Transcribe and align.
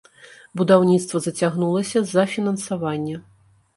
Будаўніцтва 0.61 1.21
зацягнулася 1.27 1.97
з-за 2.07 2.23
фінансавання. 2.33 3.21